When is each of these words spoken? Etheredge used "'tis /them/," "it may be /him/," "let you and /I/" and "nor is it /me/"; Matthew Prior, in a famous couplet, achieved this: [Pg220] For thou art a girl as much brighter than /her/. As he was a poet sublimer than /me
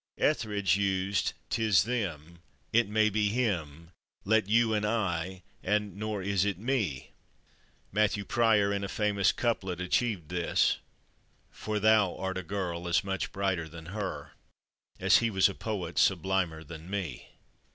Etheredge 0.17 0.77
used 0.77 1.33
"'tis 1.51 1.85
/them/," 1.85 2.37
"it 2.73 2.89
may 2.89 3.07
be 3.07 3.29
/him/," 3.29 3.89
"let 4.25 4.49
you 4.49 4.73
and 4.73 4.83
/I/" 4.83 5.43
and 5.61 5.95
"nor 5.95 6.23
is 6.23 6.43
it 6.43 6.59
/me/"; 6.59 7.09
Matthew 7.91 8.25
Prior, 8.25 8.73
in 8.73 8.83
a 8.83 8.89
famous 8.89 9.31
couplet, 9.31 9.79
achieved 9.79 10.29
this: 10.29 10.77
[Pg220] 11.53 11.55
For 11.55 11.79
thou 11.79 12.17
art 12.17 12.39
a 12.39 12.41
girl 12.41 12.87
as 12.87 13.03
much 13.03 13.31
brighter 13.31 13.69
than 13.69 13.89
/her/. 13.89 14.31
As 14.99 15.17
he 15.19 15.29
was 15.29 15.47
a 15.47 15.53
poet 15.53 15.99
sublimer 15.99 16.63
than 16.63 16.89
/me 16.89 17.25